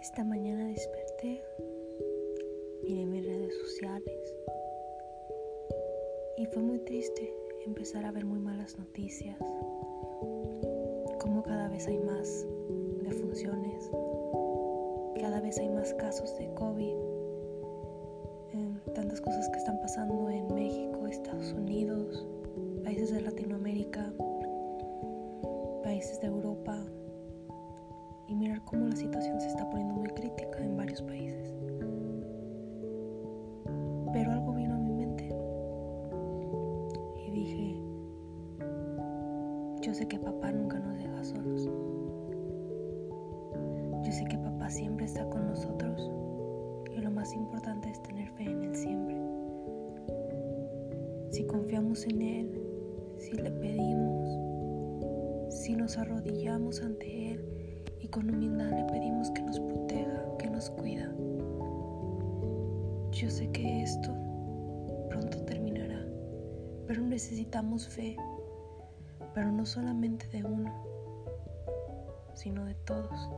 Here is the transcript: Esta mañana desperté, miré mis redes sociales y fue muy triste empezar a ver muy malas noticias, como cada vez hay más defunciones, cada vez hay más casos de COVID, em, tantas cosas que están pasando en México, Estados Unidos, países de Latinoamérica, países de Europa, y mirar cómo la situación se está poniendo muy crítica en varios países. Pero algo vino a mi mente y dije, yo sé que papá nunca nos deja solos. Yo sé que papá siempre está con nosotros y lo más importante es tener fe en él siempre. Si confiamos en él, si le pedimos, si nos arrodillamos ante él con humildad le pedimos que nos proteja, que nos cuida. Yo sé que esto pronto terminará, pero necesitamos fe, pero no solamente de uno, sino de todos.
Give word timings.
Esta 0.00 0.24
mañana 0.24 0.64
desperté, 0.66 1.44
miré 2.82 3.04
mis 3.04 3.26
redes 3.26 3.54
sociales 3.58 4.34
y 6.38 6.46
fue 6.46 6.62
muy 6.62 6.78
triste 6.78 7.34
empezar 7.66 8.06
a 8.06 8.10
ver 8.10 8.24
muy 8.24 8.38
malas 8.38 8.78
noticias, 8.78 9.38
como 11.20 11.42
cada 11.42 11.68
vez 11.68 11.86
hay 11.86 11.98
más 11.98 12.46
defunciones, 13.02 13.90
cada 15.20 15.38
vez 15.42 15.58
hay 15.58 15.68
más 15.68 15.92
casos 15.94 16.34
de 16.38 16.52
COVID, 16.54 16.96
em, 18.54 18.80
tantas 18.94 19.20
cosas 19.20 19.50
que 19.50 19.58
están 19.58 19.78
pasando 19.82 20.30
en 20.30 20.46
México, 20.54 21.06
Estados 21.06 21.52
Unidos, 21.52 22.26
países 22.82 23.12
de 23.12 23.20
Latinoamérica, 23.20 24.10
países 25.82 26.18
de 26.22 26.28
Europa, 26.28 26.86
y 28.30 28.34
mirar 28.36 28.64
cómo 28.64 28.86
la 28.86 28.94
situación 28.94 29.40
se 29.40 29.48
está 29.48 29.68
poniendo 29.68 29.94
muy 29.94 30.08
crítica 30.10 30.64
en 30.64 30.76
varios 30.76 31.02
países. 31.02 31.52
Pero 34.12 34.30
algo 34.30 34.52
vino 34.52 34.74
a 34.74 34.78
mi 34.78 34.92
mente 34.92 35.28
y 37.26 37.30
dije, 37.32 37.76
yo 39.82 39.92
sé 39.92 40.06
que 40.06 40.18
papá 40.20 40.52
nunca 40.52 40.78
nos 40.78 40.96
deja 40.96 41.24
solos. 41.24 41.68
Yo 44.04 44.12
sé 44.12 44.24
que 44.26 44.38
papá 44.38 44.70
siempre 44.70 45.06
está 45.06 45.28
con 45.28 45.48
nosotros 45.48 46.10
y 46.96 47.00
lo 47.00 47.10
más 47.10 47.34
importante 47.34 47.90
es 47.90 48.00
tener 48.04 48.28
fe 48.30 48.44
en 48.44 48.62
él 48.62 48.76
siempre. 48.76 49.16
Si 51.30 51.44
confiamos 51.46 52.06
en 52.06 52.22
él, 52.22 52.62
si 53.18 53.32
le 53.32 53.50
pedimos, 53.50 54.28
si 55.52 55.74
nos 55.74 55.98
arrodillamos 55.98 56.80
ante 56.82 57.32
él 57.32 57.39
con 58.10 58.28
humildad 58.28 58.70
le 58.70 58.84
pedimos 58.84 59.30
que 59.30 59.42
nos 59.42 59.60
proteja, 59.60 60.36
que 60.38 60.50
nos 60.50 60.68
cuida. 60.70 61.08
Yo 63.12 63.30
sé 63.30 63.50
que 63.52 63.82
esto 63.82 64.12
pronto 65.08 65.38
terminará, 65.44 66.04
pero 66.86 67.02
necesitamos 67.02 67.86
fe, 67.88 68.16
pero 69.34 69.52
no 69.52 69.64
solamente 69.64 70.26
de 70.28 70.44
uno, 70.44 70.72
sino 72.34 72.64
de 72.64 72.74
todos. 72.74 73.30